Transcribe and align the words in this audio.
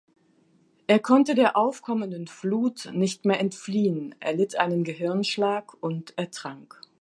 Er 0.87 0.97
konnte 0.97 1.35
der 1.35 1.55
aufkommenden 1.55 2.25
Flut 2.25 2.89
nicht 2.91 3.25
mehr 3.25 3.39
entfliehen, 3.39 4.15
erlitt 4.19 4.55
einen 4.55 4.83
Gehirnschlag 4.83 5.75
und 5.79 6.17
ertrank. 6.17 6.81